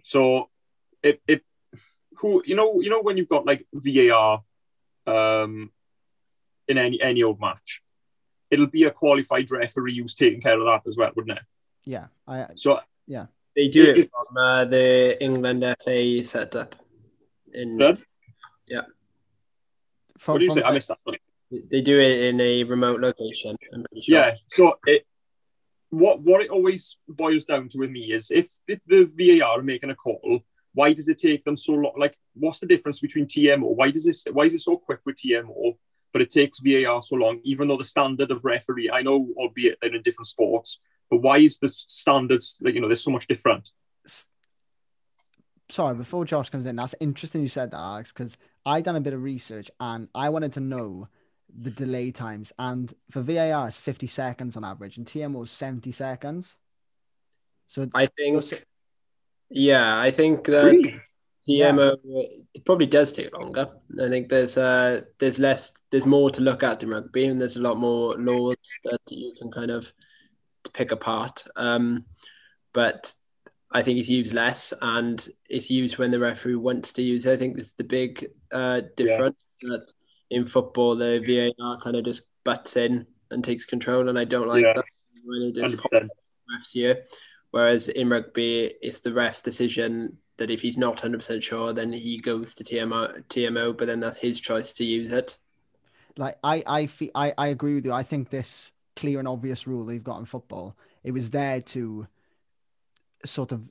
[0.04, 0.50] So
[1.02, 1.41] it it
[2.19, 4.43] who you know you know when you've got like VAR
[5.06, 5.72] um
[6.69, 7.82] in any any old match,
[8.54, 11.44] it'll be a qualified referee who's taking care of that as well, wouldn't it?
[11.86, 12.08] yeah.
[12.28, 13.26] I So yeah.
[13.56, 16.76] They do It- it from uh, the England FA setup.
[17.54, 17.98] In Good.
[20.18, 20.68] from, what do you from- say?
[20.68, 20.98] I missed that.
[21.04, 21.16] one.
[21.72, 23.56] they do it in a remote location.
[23.74, 24.16] I'm pretty sure.
[24.18, 24.36] Yeah.
[24.48, 25.06] So it
[25.89, 29.04] what what it always boils down to with me is if the, the
[29.39, 30.42] VAR are making a call,
[30.74, 31.94] why does it take them so long?
[31.98, 33.76] Like, what's the difference between TMO?
[33.76, 34.24] Why does this?
[34.32, 35.78] Why is it so quick with TMO,
[36.13, 37.41] but it takes VAR so long?
[37.43, 41.39] Even though the standard of referee, I know, albeit they're in different sports, but why
[41.39, 43.71] is the standards like you know there's so much different?
[45.73, 49.02] sorry, before Josh comes in, that's interesting you said that, Alex, because I done a
[49.02, 51.08] bit of research and I wanted to know
[51.49, 52.54] the delay times.
[52.58, 56.58] And for VAR, it's 50 seconds on average, and TMO is 70 seconds.
[57.67, 58.43] So I think.
[59.49, 61.02] Yeah, I think that Really?
[61.47, 61.97] TMO
[62.53, 63.69] it probably does take longer.
[64.01, 67.58] I think there's uh there's less there's more to look at in rugby and there's
[67.58, 69.91] a lot more laws that you can kind of
[70.73, 71.43] pick apart.
[71.56, 72.06] Um,
[72.73, 73.13] but
[73.71, 77.34] I think it's used less and it's used when the referee wants to use it.
[77.34, 79.91] I think that's the big uh difference that
[80.29, 81.19] in football the
[81.60, 84.73] VAR kind of just butts in and takes control and I don't like Yeah.
[84.73, 84.86] that
[85.25, 86.03] when it just 100%.
[86.03, 87.03] refs here.
[87.51, 92.17] Whereas in rugby, it's the ref's decision that if he's not 100% sure, then he
[92.17, 95.38] goes to TMO, TMO, but then that's his choice to use it.
[96.17, 97.93] like I I feel I, I agree with you.
[97.93, 102.08] I think this clear and obvious rule they've got in football, it was there to
[103.26, 103.69] sort of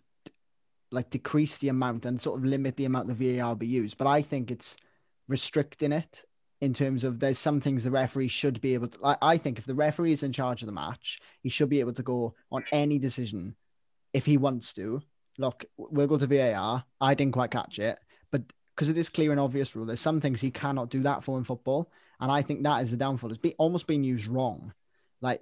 [0.90, 3.96] like decrease the amount and sort of limit the amount the VAR be used.
[3.98, 4.76] But I think it's
[5.28, 6.24] restricting it
[6.60, 8.98] in terms of there's some things the referee should be able to.
[9.04, 11.80] I, I think if the referee is in charge of the match, he should be
[11.80, 13.56] able to go on any decision
[14.12, 15.02] if he wants to.
[15.38, 16.84] Look, we'll go to VAR.
[17.00, 17.98] I didn't quite catch it,
[18.30, 18.42] but
[18.74, 21.38] because of this clear and obvious rule, there's some things he cannot do that for
[21.38, 21.90] in football,
[22.20, 23.30] and I think that is the downfall.
[23.30, 24.72] It's be, almost being used wrong.
[25.20, 25.40] Like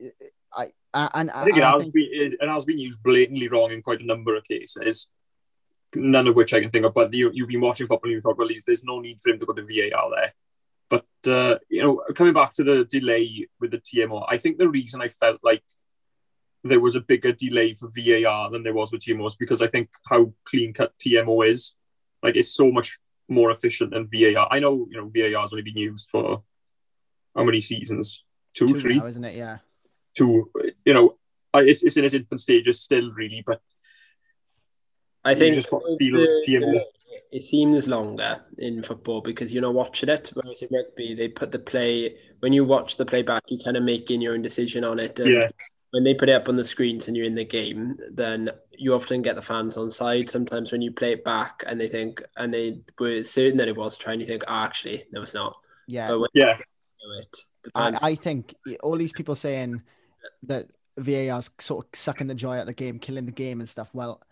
[0.56, 2.08] I and I think and it I has think- been
[2.40, 5.08] it, has been used blatantly wrong in quite a number of cases.
[5.94, 6.94] None of which I can think of.
[6.94, 9.38] But you, you've been watching football, and you well, there's- there's no need for him
[9.40, 10.32] to go to VAR there.
[10.88, 14.68] But uh, you know, coming back to the delay with the TMO, I think the
[14.68, 15.62] reason I felt like
[16.64, 19.66] there was a bigger delay for VAR than there was with TMO is because I
[19.66, 21.74] think how clean cut TMO is.
[22.22, 24.46] Like it's so much more efficient than VAR.
[24.50, 26.42] I know you know VAR has only been used for
[27.34, 28.24] how many seasons?
[28.54, 29.36] Two, two three now, isn't it?
[29.36, 29.58] Yeah.
[30.16, 30.50] Two,
[30.84, 31.16] you know
[31.54, 33.60] it's, it's in its infant stages still really but
[35.24, 36.80] I You think just got to feel the- TMO.
[37.32, 40.30] it seems longer in football because you're not watching it.
[40.34, 43.82] Whereas in rugby, they put the play, when you watch the playback, you kind of
[43.82, 45.18] making your own decision on it.
[45.20, 45.48] And Yeah.
[45.90, 48.94] When they put it up on the screens and you're in the game, then you
[48.94, 50.30] often get the fans on side.
[50.30, 53.76] Sometimes when you play it back and they think, and they were certain that it
[53.76, 55.56] was trying, you think, oh, actually, no, it's not.
[55.86, 56.08] Yeah.
[56.08, 56.64] But when yeah you
[57.14, 59.82] do it, the I, I think all these people saying
[60.44, 63.68] that VAR's sort of sucking the joy out of the game, killing the game and
[63.68, 63.90] stuff.
[63.92, 64.22] Well,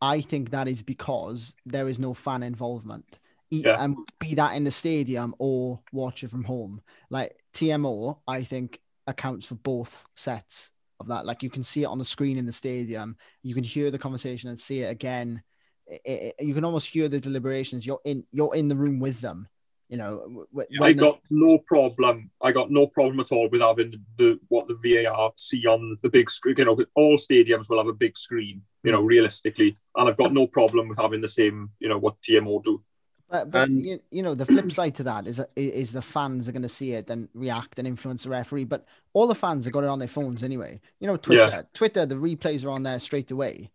[0.00, 3.20] I think that is because there is no fan involvement.
[3.50, 3.82] Yeah.
[3.82, 6.82] And be that in the stadium or watch it from home.
[7.08, 11.26] Like TMO, I think accounts for both sets of that.
[11.26, 13.98] Like you can see it on the screen in the stadium, you can hear the
[13.98, 15.42] conversation and see it again.
[15.90, 17.84] I- I- you can almost hear the deliberations.
[17.86, 19.48] You're in, you're in the room with them.
[19.88, 23.60] You know, I when the- got no problem I got no problem at all with
[23.60, 27.68] having the, the what the VAR see on the big screen you know all stadiums
[27.68, 29.06] will have a big screen you know mm.
[29.06, 32.82] realistically and I've got no problem with having the same you know what TMO do
[33.30, 36.48] But, but And- you, you know the flip side to that is is the fans
[36.48, 38.64] are going to see it and react and influence the referee.
[38.64, 40.80] But all the fans have got it on their phones anyway.
[41.00, 43.70] You know Twitter, Twitter, the replays are on there straight away.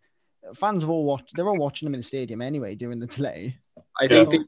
[0.54, 1.36] Fans have all watched.
[1.36, 3.58] They're all watching them in the stadium anyway during the delay.
[4.00, 4.40] I think Yeah.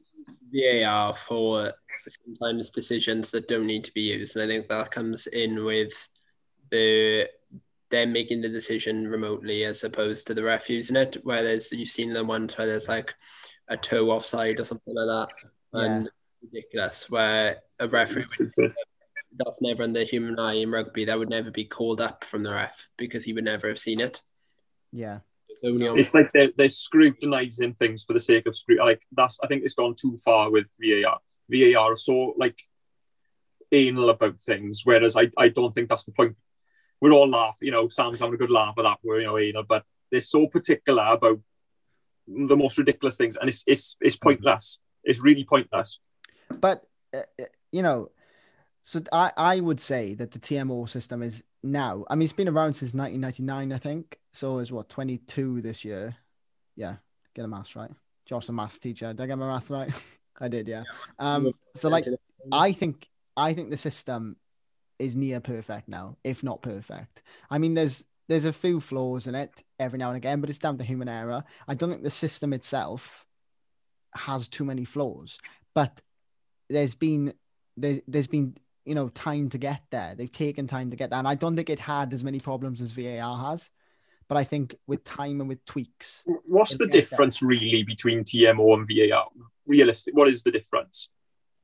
[0.52, 1.74] the VAR for
[2.08, 5.94] sometimes decisions that don't need to be used, and I think that comes in with
[6.70, 7.28] the
[7.90, 11.18] them making the decision remotely as opposed to the ref using it.
[11.24, 13.14] Where there's you've seen the ones where there's like
[13.72, 16.10] a toe offside or something like that, and
[16.44, 17.10] ridiculous.
[17.10, 18.26] Where a referee
[18.58, 18.74] would-
[19.38, 21.06] that's never in the human eye in rugby.
[21.06, 24.02] That would never be called up from the ref because he would never have seen
[24.02, 24.22] it.
[24.92, 28.80] Yeah, It's only on it's like they're, they're scrutinizing things for the sake of scrut
[28.80, 32.60] like that's I think it's gone too far with VAR VAR are so like
[33.72, 36.36] anal about things, whereas I, I don't think that's the point.
[37.00, 39.38] We're all laugh, you know, Sam's having a good laugh at that, we're you know
[39.38, 41.40] anal, but they're so particular about
[42.48, 44.80] the most ridiculous things, and it's it's it's pointless.
[45.04, 46.00] It's really pointless.
[46.50, 48.12] But uh, uh, you know,
[48.84, 52.06] so I I would say that the TMO system is now.
[52.10, 54.20] I mean, it's been around since 1999, I think.
[54.34, 56.16] So it's what 22 this year.
[56.76, 56.96] Yeah,
[57.36, 57.92] get a maths right.
[58.26, 59.14] Josh, a maths teacher.
[59.14, 59.92] Did I get my maths right?
[60.40, 60.84] I did, yeah.
[61.20, 62.06] Um, so like,
[62.52, 64.38] I think I think the system
[64.98, 67.22] is near perfect now, if not perfect.
[67.50, 70.58] I mean, there's there's a few flaws in it every now and again, but it's
[70.58, 71.44] down to human error.
[71.68, 73.26] I don't think the system itself
[74.16, 75.38] has too many flaws,
[75.76, 76.02] but
[76.70, 77.34] there's been
[77.76, 80.16] there, there's been you know time to get there.
[80.16, 82.80] They've taken time to get there, and I don't think it had as many problems
[82.80, 83.70] as VAR has.
[84.30, 87.50] But I think with time and with tweaks, what's the difference there.
[87.50, 89.26] really between TMO and VAR?
[89.66, 91.10] Realistic, what is the difference?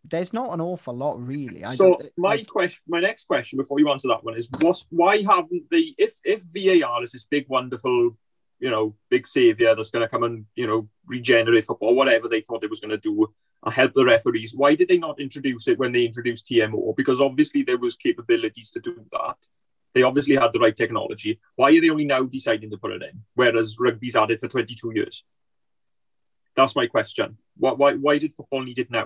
[0.09, 1.63] There's not an awful lot, really.
[1.63, 4.87] I so my like, question, my next question before you answer that one is, what's
[4.89, 8.15] why haven't the if if VAR is this big wonderful
[8.59, 12.41] you know, big savior that's going to come and, you know, regenerate football, whatever they
[12.41, 13.27] thought it was going to do,
[13.63, 14.53] and help the referees.
[14.55, 16.95] Why did they not introduce it when they introduced TMO?
[16.95, 19.37] Because obviously there was capabilities to do that.
[19.93, 21.39] They obviously had the right technology.
[21.55, 24.47] Why are they only now deciding to put it in, whereas rugby's had it for
[24.47, 25.23] 22 years?
[26.55, 27.37] That's my question.
[27.57, 29.05] Why, why, why did football need it now?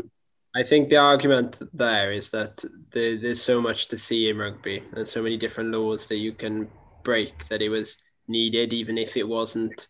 [0.54, 2.58] I think the argument there is that
[2.92, 6.34] the, there's so much to see in rugby and so many different laws that you
[6.34, 6.68] can
[7.04, 7.98] break that it was–
[8.32, 9.88] needed, even if it wasn't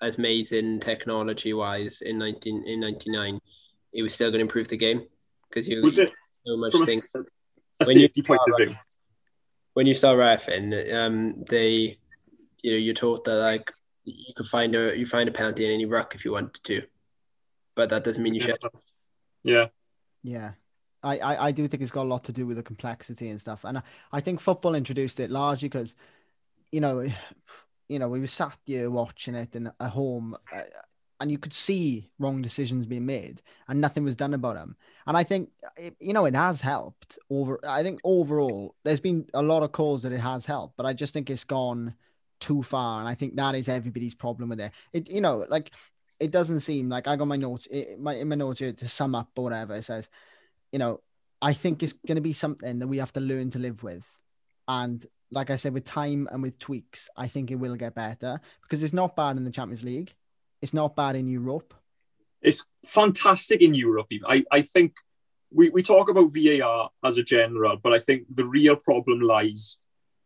[0.00, 3.40] as amazing technology wise in 19 in 99
[3.92, 5.02] it was still going to improve the game
[5.48, 6.12] because you was it
[6.46, 7.00] so much from thing.
[7.16, 7.20] a,
[7.80, 8.76] a safety point of view?
[9.74, 11.98] When you start refing um they
[12.62, 13.72] you know you're taught that like
[14.04, 16.82] you could find a you find a penalty in any ruck if you wanted to
[17.74, 18.58] but that doesn't mean you should
[19.42, 19.66] yeah
[20.22, 20.52] yeah
[21.02, 23.40] I, I, I do think it's got a lot to do with the complexity and
[23.40, 23.64] stuff.
[23.64, 25.94] And I, I think football introduced it largely because,
[26.72, 27.06] you know,
[27.88, 30.62] you know, we were sat here watching it in a home, uh,
[31.20, 34.76] and you could see wrong decisions being made, and nothing was done about them.
[35.06, 35.50] And I think,
[35.98, 37.58] you know, it has helped over.
[37.66, 40.92] I think overall, there's been a lot of calls that it has helped, but I
[40.92, 41.94] just think it's gone
[42.40, 44.72] too far, and I think that is everybody's problem with it.
[44.92, 45.72] It, you know, like
[46.20, 48.88] it doesn't seem like I got my notes, it, my in my notes here to
[48.88, 49.74] sum up or whatever.
[49.74, 50.08] It says,
[50.72, 51.00] you know,
[51.40, 54.06] I think it's going to be something that we have to learn to live with,
[54.66, 58.40] and like I said, with time and with tweaks, I think it will get better
[58.62, 60.14] because it's not bad in the Champions League.
[60.62, 61.74] It's not bad in Europe.
[62.40, 64.08] It's fantastic in Europe.
[64.26, 64.96] I, I think
[65.50, 69.78] we, we talk about VAR as a general, but I think the real problem lies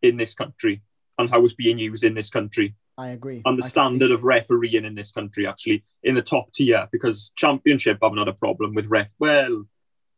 [0.03, 0.83] in this country
[1.19, 2.75] and how it's being used in this country.
[2.99, 3.43] I agree.
[3.45, 7.33] And the I standard of refereeing in this country, actually, in the top tier, because
[7.37, 9.13] Championship I've not a problem with ref.
[9.19, 9.67] Well,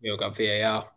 [0.00, 0.88] you've got VAR.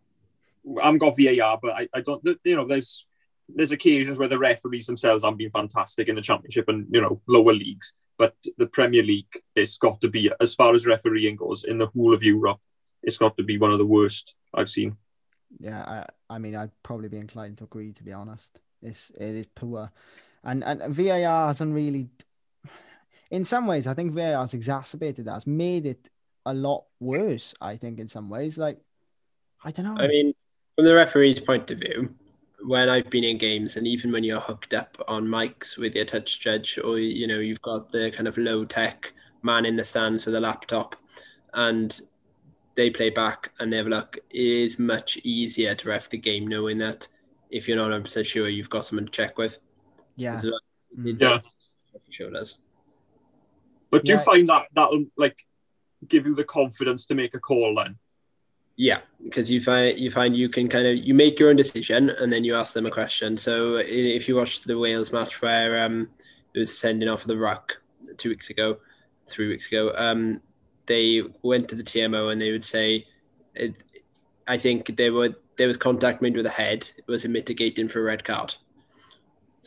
[0.81, 3.05] I've got VAR, but I, I don't, you know, there's
[3.49, 7.21] there's occasions where the referees themselves haven't been fantastic in the championship and you know
[7.27, 11.63] lower leagues, but the Premier League it's got to be as far as refereeing goes
[11.63, 12.59] in the whole of Europe,
[13.03, 14.97] it's got to be one of the worst I've seen.
[15.59, 18.59] Yeah, I, I mean I'd probably be inclined to agree to be honest.
[18.81, 19.91] It's it is poor,
[20.43, 22.09] and and VAR hasn't really.
[23.29, 25.37] In some ways, I think VAR has exacerbated that.
[25.37, 26.09] It's made it
[26.45, 27.53] a lot worse.
[27.59, 28.79] I think in some ways, like
[29.63, 30.01] I don't know.
[30.01, 30.33] I mean,
[30.75, 32.13] from the referee's point of view,
[32.61, 36.05] when I've been in games, and even when you're hooked up on mics with your
[36.05, 39.83] touch judge, or you know you've got the kind of low tech man in the
[39.83, 40.95] stands with a laptop,
[41.53, 42.01] and
[42.77, 46.17] they play back and they have a look, it is much easier to ref the
[46.17, 47.07] game knowing that
[47.49, 49.57] if you're not 100 percent sure, you've got someone to check with.
[50.17, 51.39] Yeah, it yeah,
[52.09, 52.57] sure does.
[53.89, 54.17] But do yeah.
[54.17, 55.37] you find that that'll like
[56.05, 57.97] give you the confidence to make a call then?
[58.75, 62.09] Yeah, because you find you find you can kind of you make your own decision
[62.09, 63.37] and then you ask them a question.
[63.37, 66.09] So if you watch the Wales match where um,
[66.53, 67.77] it was sending off of the ruck
[68.17, 68.77] two weeks ago,
[69.25, 70.41] three weeks ago, um,
[70.85, 73.05] they went to the TMO and they would say,
[73.55, 73.83] it,
[74.47, 76.89] I think there were there was contact made with the head.
[77.07, 78.55] Was it mitigating for a red card?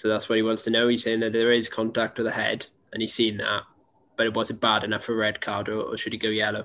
[0.00, 0.88] So that's what he wants to know.
[0.88, 3.64] He's saying that there is contact with the head and he's seen that,
[4.16, 6.64] but it wasn't bad enough for a red card, or, or should he go yellow?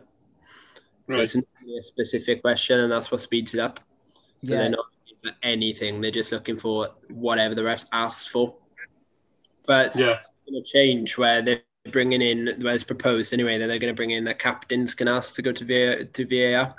[1.10, 1.24] So right.
[1.24, 1.42] it's a
[1.82, 3.82] specific question, and that's what speeds it up.
[4.46, 4.62] So yeah.
[4.62, 8.56] they're not looking for anything; they're just looking for whatever the refs asked for.
[9.68, 10.20] But yeah,
[10.50, 11.62] going to change where they're
[11.92, 15.10] bringing in, where it's proposed anyway, that they're going to bring in the captains can
[15.10, 16.06] ask to go to VAR.
[16.06, 16.76] To VAR.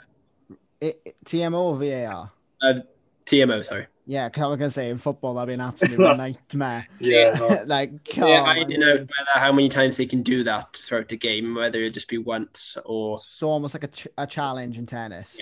[0.81, 2.33] It, TMO or VAR?
[2.63, 2.81] Uh,
[3.27, 3.89] TMO, sorry.
[4.09, 6.87] Yeah, I was gonna say in football that'd be an absolute nightmare.
[7.01, 7.65] Yeah, no.
[7.67, 11.17] like yeah, I don't know whether how many times they can do that throughout the
[11.17, 14.87] game, whether it just be once or so almost like a, ch- a challenge in
[14.87, 15.37] tennis.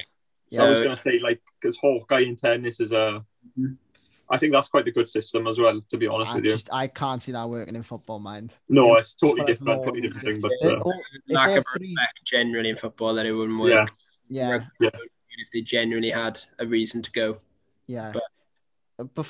[0.51, 0.59] Yeah.
[0.61, 3.25] So I was going to say, like, because Hawkeye in tennis is a,
[3.59, 3.77] Mhm.
[4.31, 5.81] I think that's quite a good system as well.
[5.91, 8.55] To be honest I with you, I can't see that working in football, mind.
[8.71, 10.41] no, it's totally Well, it's different, more totally than different thing.
[10.41, 10.93] But They- uh, oh,
[11.29, 11.95] Lack have of three,
[12.25, 13.91] generally in football that it wouldn't work.
[14.31, 14.91] yeah, yeah, Yeah.
[15.37, 17.39] if they genuinely had a reason to go.
[17.87, 18.11] yeah.
[18.15, 18.23] But-
[18.97, 19.26] But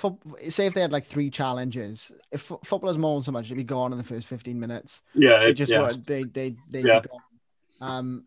[0.50, 3.64] say if they had like three challenges, if fo- footballers moan so much, it'd be
[3.64, 5.02] gone in the first fifteen minutes.
[5.14, 5.80] yeah, They it, just yeah.
[5.82, 6.04] would.
[6.04, 6.80] They they they.
[6.82, 7.00] Yeah.
[7.00, 7.20] Be gone.
[7.80, 8.24] Um,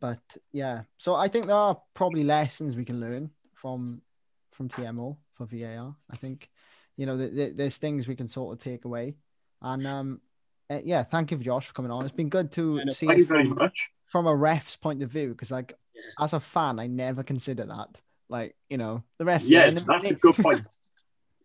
[0.00, 0.20] but
[0.52, 4.02] yeah, so I think there are probably lessons we can learn from
[4.52, 5.96] from TMO for VAR.
[6.10, 6.48] I think
[6.96, 9.16] you know th- th- there's things we can sort of take away,
[9.62, 10.20] and um,
[10.70, 12.04] uh, yeah, thank you, Josh, for coming on.
[12.04, 13.90] It's been good to Yeah, see Thank it you very from, much.
[14.06, 16.24] from a ref's point of view because like Yeah.
[16.24, 18.00] as a fan, I never consider that.
[18.28, 19.42] Like you know, the refs.
[19.44, 20.66] Yeah, and that's a good point.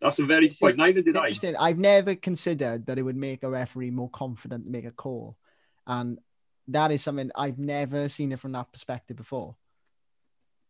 [0.00, 0.76] That's a very good point.
[0.76, 1.20] Neither did I.
[1.28, 1.56] interesting.
[1.56, 5.36] I've never considered that it would make a referee more confident to make a call,
[5.86, 6.18] and
[6.68, 9.56] that is something I've never seen it from that perspective before.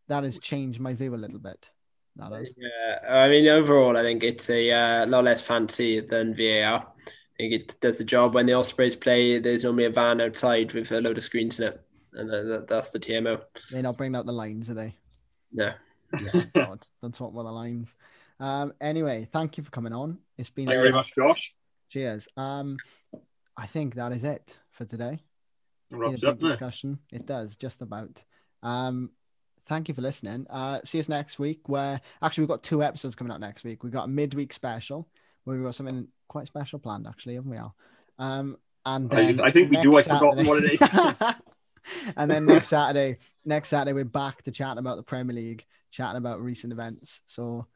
[0.09, 1.69] That has changed my view a little bit.
[2.17, 2.53] That has.
[2.57, 6.87] Yeah, I mean, overall, I think it's a uh, lot less fancy than VAR.
[6.87, 9.39] I think it does the job when the Ospreys play.
[9.39, 11.81] There's normally a van outside with a load of screens in it,
[12.13, 13.41] and that- that, that's the TMO.
[13.73, 14.95] They're not bringing out the lines, are they?
[15.53, 15.73] No,
[16.55, 17.95] God, don't talk about the lines.
[18.41, 18.73] Um.
[18.81, 20.19] Anyway, thank you for coming on.
[20.39, 21.55] It's been Thank you very much, Josh.
[21.91, 22.29] Cheers.
[22.37, 22.77] Um,
[23.57, 25.21] I think that is it for today.
[25.91, 26.39] been Wraps up.
[26.39, 26.99] big discussion.
[27.13, 28.23] It does, just about.
[28.63, 29.11] Um,
[29.67, 30.47] thank you for listening.
[30.51, 31.69] Uh, see us next week.
[31.69, 33.85] Where actually we've got two episodes coming out next week.
[33.85, 35.09] We've got a midweek special
[35.45, 37.59] where we've got something quite special planned, actually, haven't we?
[37.59, 37.77] Al?
[38.19, 38.57] Um,
[38.87, 39.97] and I- then I think we do.
[39.97, 41.39] I've forgotten what it Saturday-
[42.17, 45.65] and then next Saturday, next Saturday we're back to chatting about the Premier League,
[45.95, 47.21] chatting about recent events.
[47.25, 47.67] So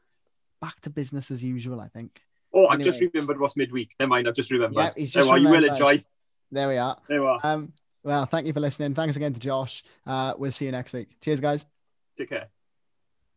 [0.61, 2.21] back to business as usual, I think.
[2.53, 3.11] Oh, I've just Anyway.
[3.13, 3.95] remembered what's midweek.
[3.99, 4.77] Never mind, I've just remembered.
[4.81, 5.37] Yeah, there just we are.
[5.37, 5.71] You will remembered.
[5.71, 6.03] enjoy.
[6.51, 6.97] There we are.
[7.07, 7.39] There we are.
[7.43, 8.93] Um, well, thank you for listening.
[8.93, 9.83] Thanks again to Josh.
[10.05, 11.09] Uh, we'll see you next week.
[11.21, 11.65] Cheers, guys.
[12.17, 12.49] Take care.